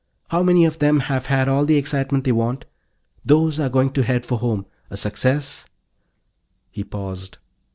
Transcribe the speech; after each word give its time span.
How 0.29 0.41
many 0.41 0.65
of 0.65 0.79
them 0.79 1.01
have 1.01 1.27
had 1.27 1.47
all 1.47 1.63
the 1.63 1.75
excitement 1.77 2.23
they 2.23 2.31
want? 2.31 2.65
Those 3.23 3.59
are 3.59 3.69
going 3.69 3.91
to 3.91 4.01
head 4.01 4.25
for 4.25 4.39
home. 4.39 4.65
A 4.89 4.97
success" 4.97 5.67
He 6.71 6.83
paused. 6.83 7.37